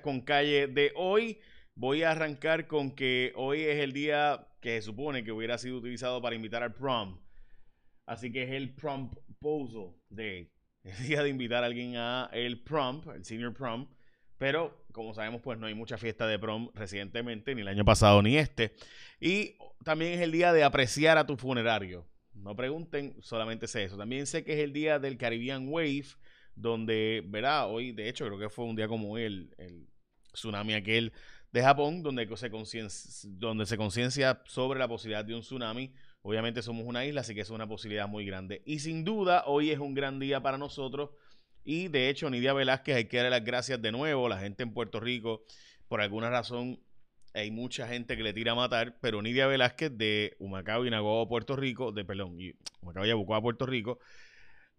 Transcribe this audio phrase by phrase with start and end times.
[0.00, 1.40] con calle de hoy.
[1.74, 5.78] Voy a arrancar con que hoy es el día que se supone que hubiera sido
[5.78, 7.18] utilizado para invitar al prom.
[8.06, 10.50] Así que es el promposal day.
[10.82, 13.86] El día de invitar a alguien a el prom, el senior prom.
[14.38, 18.22] Pero como sabemos, pues no hay mucha fiesta de prom recientemente, ni el año pasado
[18.22, 18.74] ni este.
[19.20, 22.08] Y también es el día de apreciar a tu funerario.
[22.32, 23.98] No pregunten, solamente sé eso.
[23.98, 26.06] También sé que es el día del Caribbean Wave,
[26.54, 29.89] donde, verá, hoy, de hecho, creo que fue un día como hoy, el, el
[30.32, 31.12] tsunami aquel
[31.52, 35.92] de Japón, donde se, conciencia, sobre la posibilidad de un tsunami.
[36.22, 38.62] Obviamente somos una isla, así que es una posibilidad muy grande.
[38.64, 41.10] Y sin duda, hoy es un gran día para nosotros.
[41.64, 44.28] Y de hecho, Nidia Velázquez, hay que darle las gracias de nuevo.
[44.28, 45.44] La gente en Puerto Rico,
[45.88, 46.80] por alguna razón,
[47.34, 51.28] hay mucha gente que le tira a matar, pero Nidia Velázquez de Humacao y Nagoa,
[51.28, 52.36] Puerto Rico, de perdón,
[52.80, 53.98] Humacao y Yabucoa, Puerto Rico,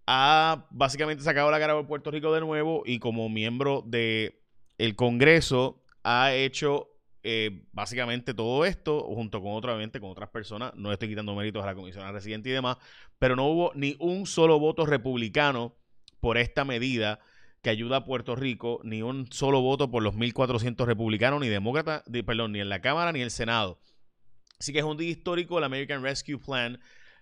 [0.05, 4.40] ha básicamente sacado la cara por Puerto Rico de nuevo y como miembro del
[4.81, 6.89] el Congreso ha hecho
[7.21, 10.73] eh, básicamente todo esto junto con otra con otras personas.
[10.75, 12.77] No estoy quitando méritos a la comisión residente y demás,
[13.19, 15.75] pero no hubo ni un solo voto republicano
[16.19, 17.19] por esta medida
[17.61, 22.03] que ayuda a Puerto Rico, ni un solo voto por los 1.400 republicanos, ni demócratas,
[22.25, 23.79] perdón, ni en la Cámara ni en el Senado.
[24.59, 25.59] Así que es un día histórico.
[25.59, 26.79] El American Rescue Plan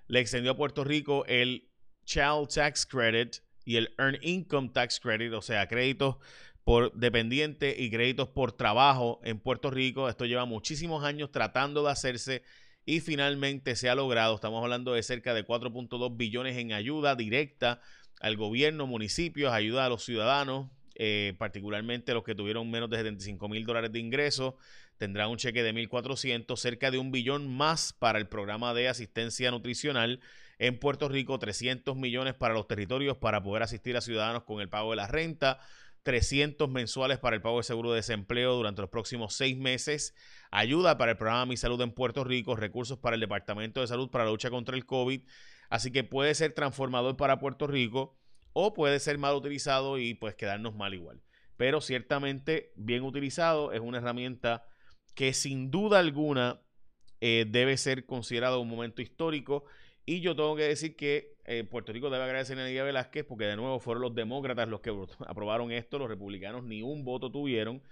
[0.07, 1.69] le extendió a Puerto Rico el
[2.05, 6.15] Child Tax Credit y el Earned Income Tax Credit, o sea, créditos
[6.63, 10.09] por dependiente y créditos por trabajo en Puerto Rico.
[10.09, 12.43] Esto lleva muchísimos años tratando de hacerse
[12.85, 14.35] y finalmente se ha logrado.
[14.35, 17.81] Estamos hablando de cerca de 4.2 billones en ayuda directa
[18.19, 23.47] al gobierno, municipios, ayuda a los ciudadanos, eh, particularmente los que tuvieron menos de 75
[23.47, 24.55] mil dólares de ingresos,
[24.97, 29.49] tendrán un cheque de 1.400, cerca de un billón más para el programa de asistencia
[29.49, 30.19] nutricional
[30.57, 34.67] en Puerto Rico, 300 millones para los territorios para poder asistir a ciudadanos con el
[34.67, 35.59] pago de la renta,
[36.03, 40.15] 300 mensuales para el pago de seguro de desempleo durante los próximos seis meses,
[40.51, 44.09] ayuda para el programa Mi Salud en Puerto Rico, recursos para el Departamento de Salud
[44.09, 45.21] para la lucha contra el COVID.
[45.69, 48.17] Así que puede ser transformador para Puerto Rico
[48.53, 51.21] o puede ser mal utilizado y pues quedarnos mal igual.
[51.57, 54.65] Pero ciertamente bien utilizado es una herramienta
[55.13, 56.61] que sin duda alguna
[57.21, 59.65] eh, debe ser considerado un momento histórico
[60.09, 63.45] y yo tengo que decir que eh, Puerto Rico debe agradecer a Nidia Velázquez porque
[63.45, 64.89] de nuevo fueron los demócratas los que
[65.27, 67.83] aprobaron esto, los republicanos ni un voto tuvieron.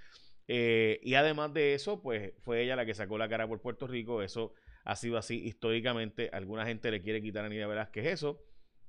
[0.47, 3.85] Eh, y además de eso, pues fue ella la que sacó la cara por Puerto
[3.85, 4.23] Rico.
[4.23, 6.31] Eso ha sido así históricamente.
[6.33, 8.43] Alguna gente le quiere quitar a Nidia Velázquez eso,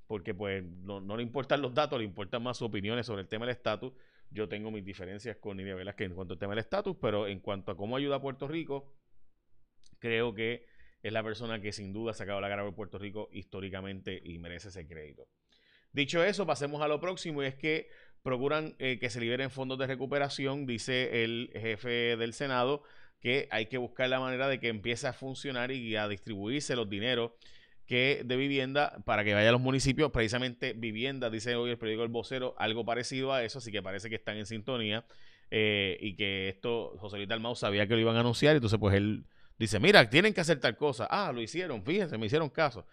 [0.06, 3.28] porque pues no, no le importan los datos, le importan más sus opiniones sobre el
[3.28, 3.92] tema del estatus.
[4.30, 7.40] Yo tengo mis diferencias con Nidia Velázquez en cuanto al tema del estatus, pero en
[7.40, 8.94] cuanto a cómo ayuda a Puerto Rico,
[9.98, 13.28] creo que es la persona que sin duda ha sacado la cara por Puerto Rico
[13.32, 15.26] históricamente y merece ese crédito.
[15.92, 17.88] Dicho eso, pasemos a lo próximo y es que
[18.22, 22.82] procuran eh, que se liberen fondos de recuperación, dice el jefe del Senado,
[23.20, 26.88] que hay que buscar la manera de que empiece a funcionar y a distribuirse los
[26.88, 27.32] dineros
[27.86, 32.04] que de vivienda para que vaya a los municipios, precisamente vivienda, dice hoy el periódico
[32.04, 35.06] El Vocero, algo parecido a eso, así que parece que están en sintonía
[35.50, 38.94] eh, y que esto José Luis Dalmau sabía que lo iban a anunciar, entonces pues
[38.94, 39.24] él
[39.58, 41.06] Dice, mira, tienen que hacer tal cosa.
[41.10, 42.86] Ah, lo hicieron, fíjense, me hicieron caso.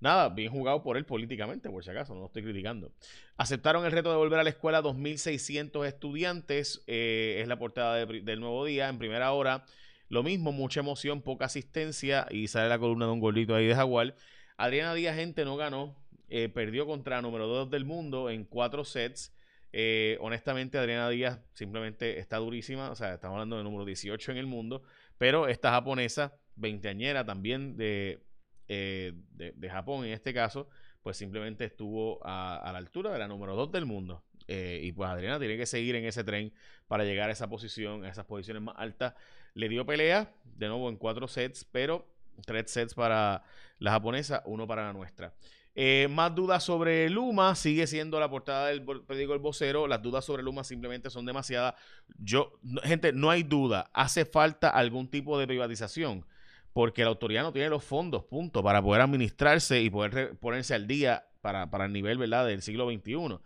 [0.00, 2.92] Nada, bien jugado por él políticamente, por si acaso, no lo estoy criticando.
[3.36, 8.40] Aceptaron el reto de volver a la escuela 2.600 estudiantes, eh, es la portada del
[8.40, 9.64] nuevo día, en primera hora.
[10.08, 13.74] Lo mismo, mucha emoción, poca asistencia y sale la columna de un gordito ahí de
[13.74, 14.14] Jaguar.
[14.56, 15.96] Adriana Díaz, gente, no ganó,
[16.28, 19.34] eh, perdió contra número 2 del mundo en cuatro sets.
[19.72, 24.38] Eh, honestamente, Adriana Díaz simplemente está durísima, o sea, estamos hablando de número 18 en
[24.38, 24.82] el mundo.
[25.18, 28.24] Pero esta japonesa, veinteañera también de,
[28.68, 30.68] eh, de, Japón en este caso,
[31.02, 34.24] pues simplemente estuvo a, la altura de la número 2 del mundo.
[34.46, 36.52] Eh, y pues Adriana tiene que seguir en ese tren
[36.86, 39.14] para llegar a esa posición, a esas posiciones más altas.
[39.54, 42.06] Le dio pelea, de nuevo en cuatro sets, pero
[42.46, 43.42] tres sets para
[43.78, 45.34] la japonesa, uno para la nuestra.
[45.80, 49.86] Eh, más dudas sobre Luma, sigue siendo la portada del periódico El Vocero.
[49.86, 51.74] Las dudas sobre Luma simplemente son demasiadas.
[52.18, 53.88] Yo, gente, no hay duda.
[53.92, 56.26] Hace falta algún tipo de privatización
[56.72, 60.88] porque la autoridad no tiene los fondos, punto, para poder administrarse y poder ponerse al
[60.88, 62.44] día para, para el nivel ¿verdad?
[62.44, 63.38] del siglo XXI.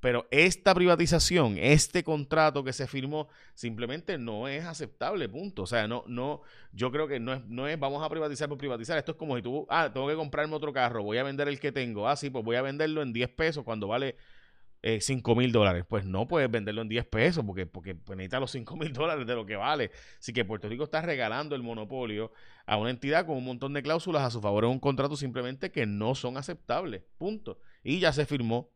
[0.00, 5.62] Pero esta privatización, este contrato que se firmó, simplemente no es aceptable, punto.
[5.62, 8.58] O sea, no, no, yo creo que no es, no es vamos a privatizar por
[8.58, 8.98] privatizar.
[8.98, 11.58] Esto es como si tú, ah, tengo que comprarme otro carro, voy a vender el
[11.58, 12.08] que tengo.
[12.08, 14.16] Ah, sí, pues voy a venderlo en 10 pesos cuando vale
[14.82, 15.84] eh, 5 mil dólares.
[15.88, 19.26] Pues no puedes venderlo en 10 pesos porque, porque pues, necesita los 5 mil dólares
[19.26, 19.90] de lo que vale.
[20.18, 22.32] Así que Puerto Rico está regalando el monopolio
[22.66, 25.72] a una entidad con un montón de cláusulas a su favor en un contrato simplemente
[25.72, 27.02] que no son aceptables.
[27.18, 27.58] Punto.
[27.82, 28.70] Y ya se firmó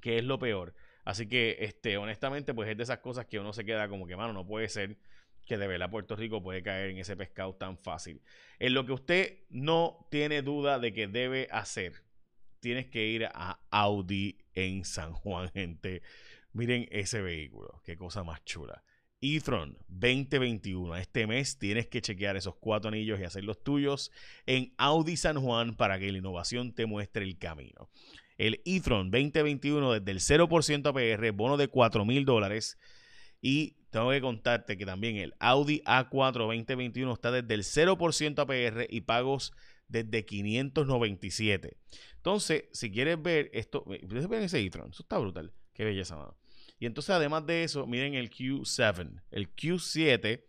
[0.00, 0.74] que es lo peor.
[1.04, 4.16] Así que, este, honestamente, pues es de esas cosas que uno se queda como que,
[4.16, 4.98] mano, no puede ser
[5.46, 8.22] que de verdad Puerto Rico puede caer en ese pescado tan fácil.
[8.58, 12.04] En lo que usted no tiene duda de que debe hacer,
[12.60, 16.02] tienes que ir a Audi en San Juan, gente.
[16.52, 18.84] Miren ese vehículo, qué cosa más chula.
[19.20, 20.96] e-tron 2021.
[20.96, 24.10] Este mes tienes que chequear esos cuatro anillos y hacer los tuyos
[24.46, 27.88] en Audi San Juan para que la innovación te muestre el camino.
[28.40, 32.78] El e-tron 2021 desde el 0% APR, bono de 4 mil dólares
[33.42, 38.86] y tengo que contarte que también el Audi A4 2021 está desde el 0% APR
[38.88, 39.52] y pagos
[39.88, 41.76] desde 597.
[42.16, 45.52] Entonces, si quieres ver esto, ven ese e-tron, eso está brutal.
[45.74, 46.34] Qué belleza, mano.
[46.78, 49.20] Y entonces, además de eso, miren el Q7.
[49.30, 50.46] El Q7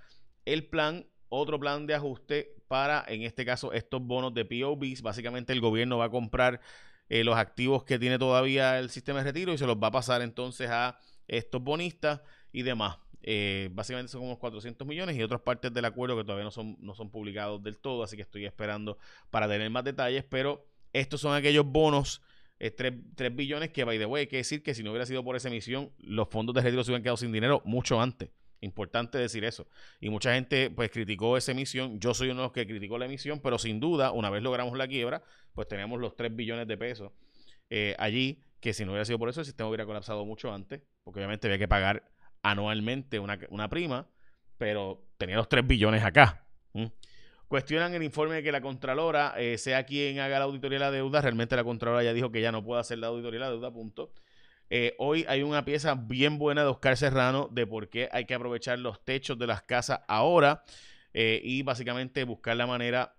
[0.44, 5.02] el plan, otro plan de ajuste para, en este caso, estos bonos de POBs.
[5.02, 6.60] Básicamente el gobierno va a comprar
[7.08, 9.92] eh, los activos que tiene todavía el sistema de retiro y se los va a
[9.92, 10.98] pasar entonces a
[11.28, 12.98] estos bonistas y demás.
[13.22, 16.76] Eh, básicamente son unos 400 millones y otras partes del acuerdo que todavía no son,
[16.80, 18.98] no son publicados del todo, así que estoy esperando
[19.30, 22.22] para tener más detalles, pero estos son aquellos bonos,
[22.58, 25.24] 3, eh, billones que, by the way, hay que decir que si no hubiera sido
[25.24, 28.30] por esa emisión, los fondos de retiro se hubieran quedado sin dinero mucho antes.
[28.60, 29.66] Importante decir eso.
[30.00, 31.98] Y mucha gente pues criticó esa emisión.
[31.98, 34.78] Yo soy uno de los que criticó la emisión, pero sin duda, una vez logramos
[34.78, 37.10] la quiebra, pues tenemos los 3 billones de pesos
[37.74, 40.82] eh, allí, que si no hubiera sido por eso, el sistema hubiera colapsado mucho antes,
[41.02, 42.11] porque obviamente había que pagar
[42.42, 44.08] anualmente una, prima,
[44.58, 46.44] pero tenía los 3 billones acá.
[47.48, 50.90] Cuestionan el informe de que la Contralora eh, sea quien haga la auditoría de la
[50.90, 51.20] deuda.
[51.20, 53.70] Realmente la Contralora ya dijo que ya no puede hacer la auditoría de la deuda,
[53.70, 54.12] punto.
[54.70, 58.32] Eh, hoy hay una pieza bien buena de Oscar Serrano de por qué hay que
[58.32, 60.64] aprovechar los techos de las casas ahora
[61.12, 63.14] eh, y básicamente buscar la manera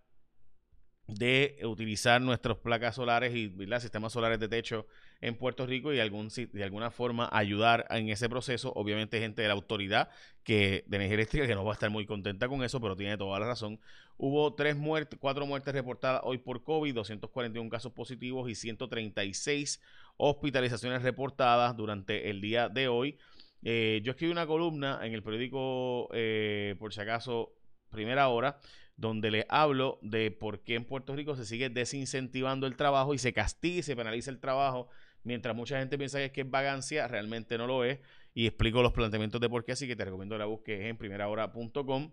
[1.06, 4.88] de utilizar nuestras placas solares y sistemas solares de techo
[5.24, 8.74] en Puerto Rico y de alguna forma ayudar en ese proceso.
[8.76, 10.10] Obviamente gente de la autoridad
[10.44, 13.18] que, de energía eléctrica que no va a estar muy contenta con eso, pero tiene
[13.18, 13.80] toda la razón.
[14.18, 19.82] Hubo tres muertes, cuatro muertes reportadas hoy por COVID, 241 casos positivos y 136
[20.18, 23.18] hospitalizaciones reportadas durante el día de hoy.
[23.64, 27.54] Eh, yo escribí una columna en el periódico, eh, por si acaso,
[27.90, 28.60] primera hora,
[28.98, 33.18] donde le hablo de por qué en Puerto Rico se sigue desincentivando el trabajo y
[33.18, 34.90] se castiga y se penaliza el trabajo,
[35.24, 38.00] mientras mucha gente piensa que es, que es vagancia, realmente no lo es.
[38.34, 42.12] Y explico los planteamientos de por qué, así que te recomiendo la busques en primerahora.com.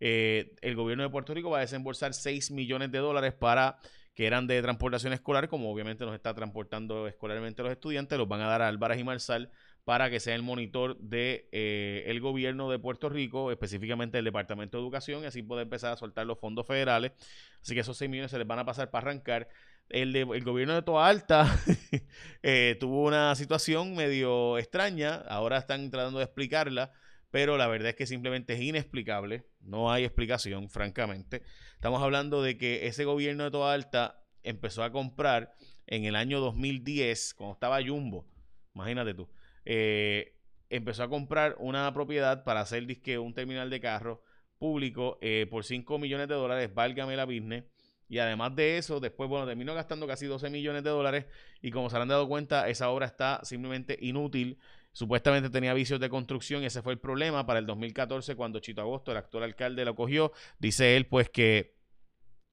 [0.00, 3.78] Eh, el gobierno de Puerto Rico va a desembolsar 6 millones de dólares para
[4.14, 8.40] que eran de transportación escolar, como obviamente nos está transportando escolarmente los estudiantes, los van
[8.42, 9.50] a dar a Álvarez y Marsal
[9.84, 14.78] para que sea el monitor de, eh, el gobierno de Puerto Rico, específicamente el Departamento
[14.78, 17.12] de Educación, y así poder empezar a soltar los fondos federales.
[17.60, 19.48] Así que esos 6 millones se les van a pasar para arrancar.
[19.88, 21.60] El, de, el gobierno de Toa Alta
[22.42, 26.92] eh, tuvo una situación medio extraña, ahora están tratando de explicarla
[27.34, 31.42] pero la verdad es que simplemente es inexplicable, no hay explicación, francamente.
[31.74, 35.52] Estamos hablando de que ese gobierno de Toda Alta empezó a comprar
[35.88, 38.24] en el año 2010, cuando estaba Jumbo,
[38.72, 39.28] imagínate tú,
[39.64, 40.36] eh,
[40.70, 44.22] empezó a comprar una propiedad para hacer disque un terminal de carro
[44.58, 47.64] público eh, por 5 millones de dólares, válgame la business.
[48.08, 51.26] Y además de eso, después, bueno, terminó gastando casi 12 millones de dólares
[51.62, 54.58] y como se han dado cuenta, esa obra está simplemente inútil
[54.94, 58.80] Supuestamente tenía vicios de construcción y ese fue el problema para el 2014 cuando Chito
[58.80, 60.32] Agosto, el actual alcalde, lo cogió.
[60.60, 61.74] Dice él pues que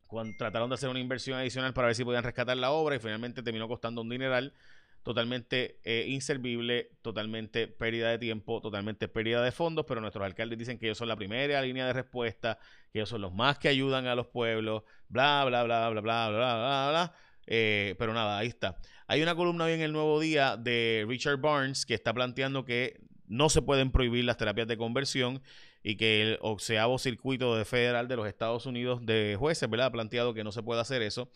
[0.08, 3.00] cuando trataron de hacer una inversión adicional para ver si podían rescatar la obra y
[3.00, 4.55] finalmente terminó costando un dineral.
[5.03, 10.77] Totalmente eh, inservible, totalmente pérdida de tiempo, totalmente pérdida de fondos, pero nuestros alcaldes dicen
[10.77, 12.60] que ellos son la primera línea de respuesta,
[12.91, 16.01] que ellos son los más que ayudan a los pueblos, bla, bla, bla, bla, bla,
[16.01, 17.15] bla, bla, bla, bla.
[17.48, 18.77] Eh, pero nada, ahí está.
[19.08, 23.01] Hay una columna hoy en el Nuevo Día de Richard Barnes que está planteando que
[23.27, 25.41] no se pueden prohibir las terapias de conversión
[25.84, 29.88] y que el onceavo circuito de federal de los Estados Unidos de jueces, ¿verdad?
[29.88, 31.31] Ha planteado que no se puede hacer eso.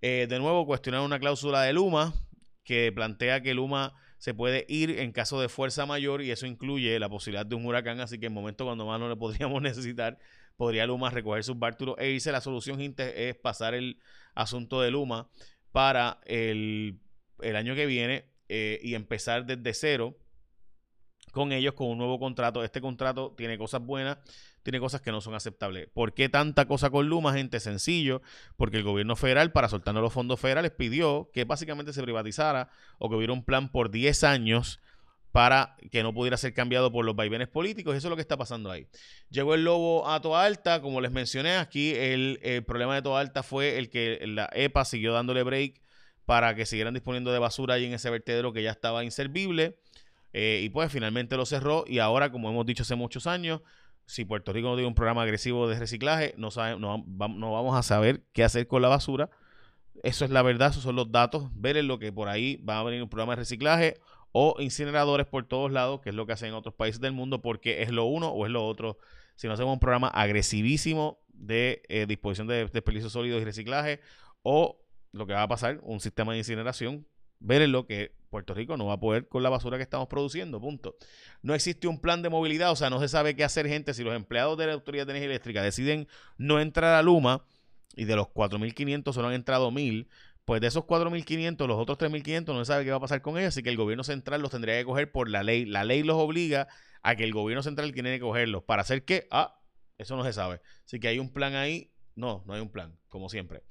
[0.00, 2.14] Eh, de nuevo, cuestionar una cláusula de Luma
[2.64, 6.98] que plantea que Luma se puede ir en caso de fuerza mayor y eso incluye
[7.00, 10.18] la posibilidad de un huracán, así que en momento cuando más no le podríamos necesitar,
[10.56, 12.30] podría Luma recoger sus bártulos e irse.
[12.30, 13.98] La solución es pasar el
[14.34, 15.28] asunto de Luma
[15.72, 17.00] para el,
[17.42, 20.16] año que viene eh, y empezar desde cero
[21.32, 22.62] con ellos con un nuevo contrato.
[22.62, 24.18] Este contrato tiene cosas buenas,
[24.62, 25.88] tiene cosas que no son aceptables.
[25.92, 27.58] ¿Por qué tanta cosa con Luma, gente?
[27.58, 28.22] Sencillo,
[28.56, 33.10] porque el gobierno federal, para soltarnos los fondos federales, pidió que básicamente se privatizara o
[33.10, 34.78] que hubiera un plan por 10 años
[35.32, 37.96] para que no pudiera ser cambiado por los vaivenes políticos.
[37.96, 38.86] Eso es lo que está pasando ahí.
[39.30, 43.42] Llegó el lobo a Toa Alta, como les mencioné aquí, el, problema de Toa Alta
[43.42, 45.80] fue el que la EPA siguió dándole break
[46.26, 49.78] para que siguieran disponiendo de basura ahí en ese vertedero que ya estaba inservible.
[50.32, 53.60] Eh, y pues finalmente lo cerró y ahora, como hemos dicho hace muchos años,
[54.06, 57.82] si Puerto Rico no tiene un programa agresivo de reciclaje, no, sabe, no, vamos a
[57.82, 59.30] saber qué hacer con la basura.
[60.02, 61.48] Eso es la verdad, esos son los datos.
[61.54, 64.00] Ver lo que por ahí va a venir un programa de reciclaje
[64.32, 67.42] o incineradores por todos lados, que es lo que hacen en otros países del mundo,
[67.42, 68.98] porque es lo uno o es lo otro.
[69.36, 74.00] Si no hacemos un programa agresivísimo de eh, disposición de desperdicios sólidos y reciclaje,
[74.42, 74.80] o
[75.12, 77.06] lo que va a pasar, un sistema de incineración,
[77.40, 80.96] lo que Puerto Rico no va a poder con la basura que estamos produciendo, punto.
[81.42, 83.92] No existe un plan de movilidad, o sea, no se sabe qué hacer, gente.
[83.92, 86.08] Si los empleados de la Autoridad de Energía Eléctrica deciden
[86.38, 87.44] no entrar a Luma
[87.94, 90.08] y de los 4.500 solo han entrado 1.000,
[90.46, 93.36] pues de esos 4.500, los otros 3.500 no se sabe qué va a pasar con
[93.36, 95.66] ellos, así que el gobierno central los tendría que coger por la ley.
[95.66, 96.68] La ley los obliga
[97.02, 98.62] a que el gobierno central tiene que cogerlos.
[98.64, 99.28] ¿Para hacer qué?
[99.30, 99.60] Ah,
[99.98, 100.62] eso no se sabe.
[100.86, 101.91] Así que hay un plan ahí.
[102.14, 103.62] No, no hay un plan, como siempre.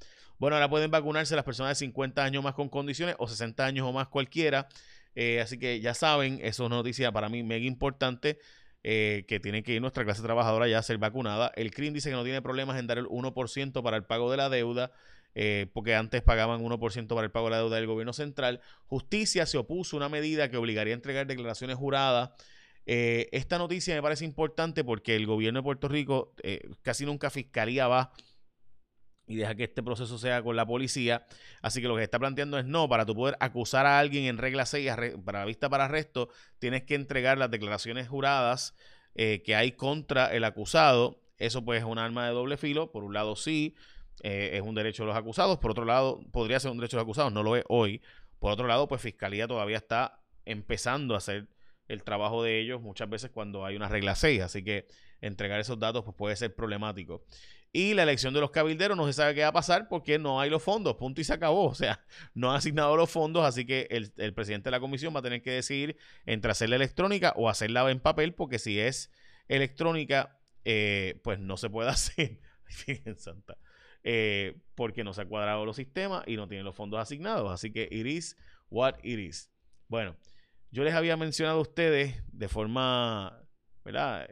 [0.41, 3.85] Bueno, ahora pueden vacunarse las personas de 50 años más con condiciones o 60 años
[3.85, 4.67] o más cualquiera.
[5.13, 8.39] Eh, así que ya saben, eso es noticia para mí mega importante.
[8.83, 11.51] Eh, que tiene que ir nuestra clase trabajadora ya a ser vacunada.
[11.55, 14.37] El CRIM dice que no tiene problemas en dar el 1% para el pago de
[14.37, 14.91] la deuda,
[15.35, 18.61] eh, porque antes pagaban 1% para el pago de la deuda del gobierno central.
[18.87, 22.31] Justicia se opuso a una medida que obligaría a entregar declaraciones juradas.
[22.83, 26.33] esta noticia me parece importante porque el gobierno de Puerto Rico
[26.81, 28.11] casi nunca fiscalía va
[29.27, 31.25] y deja que este proceso sea con la policía.
[31.61, 34.37] Así que lo que está planteando es no, para tú poder acusar a alguien en
[34.37, 34.91] regla 6
[35.23, 38.75] para la vista para arresto, tienes que entregar las declaraciones juradas
[39.15, 41.21] eh, que hay contra el acusado.
[41.37, 42.91] Eso pues es un arma de doble filo.
[42.91, 43.75] Por un lado sí,
[44.21, 45.57] eh, es un derecho de los acusados.
[45.59, 48.01] Por otro lado, podría ser un derecho de los acusados, no lo es hoy.
[48.39, 51.47] Por otro lado, pues Fiscalía todavía está empezando a hacer
[51.87, 54.41] el trabajo de ellos muchas veces cuando hay una regla 6.
[54.41, 54.87] Así que
[55.21, 57.23] entregar esos datos pues, puede ser problemático.
[57.73, 60.41] Y la elección de los cabilderos no se sabe qué va a pasar porque no
[60.41, 61.67] hay los fondos, punto y se acabó.
[61.71, 65.19] O sea, no han asignado los fondos, así que el, presidente de la comisión va
[65.19, 69.09] a tener que decidir entre hacerla electrónica o hacerla en papel, porque si es
[69.47, 72.39] electrónica, eh, pues no se puede hacer.
[73.17, 73.57] Santa.
[74.03, 77.51] Eh, porque no se ha cuadrado los sistemas y no tienen los fondos asignados.
[77.51, 78.35] Así que it is
[78.69, 79.51] what it is.
[79.87, 80.15] Bueno,
[80.71, 83.45] yo les había mencionado a ustedes de forma
[83.83, 84.29] ¿verdad?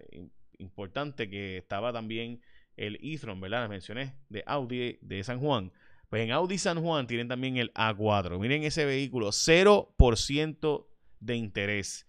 [0.57, 2.41] importante que estaba también
[2.79, 3.61] el e-tron, ¿verdad?
[3.63, 5.71] Les mencioné, de Audi de San Juan.
[6.09, 8.39] Pues en Audi San Juan tienen también el A4.
[8.39, 10.87] Miren ese vehículo, 0%
[11.19, 12.07] de interés.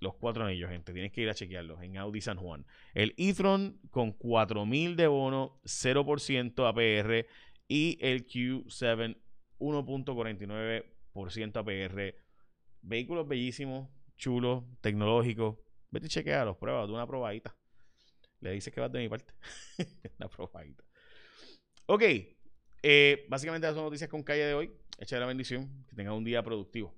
[0.00, 0.94] Los cuatro anillos, gente.
[0.94, 2.64] Tienes que ir a chequearlos en Audi San Juan.
[2.94, 7.26] El e-tron con 4000 de bono, 0% APR.
[7.68, 9.18] Y el Q7,
[9.58, 12.14] 1.49% APR.
[12.80, 15.58] Vehículos bellísimos, chulos, tecnológicos.
[15.90, 17.54] Vete y chequealos, prueba, de una probadita.
[18.40, 19.32] Le dices que vas de mi parte.
[20.18, 20.84] la probadita.
[21.86, 22.02] Ok.
[22.82, 24.72] Eh, básicamente esas son noticias con calle de hoy.
[24.98, 25.84] Echa la bendición.
[25.88, 26.94] Que tenga un día productivo.